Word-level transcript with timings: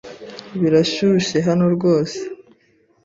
Birashyushye 0.61 1.37
hano 1.47 1.65
rwose. 1.75 2.17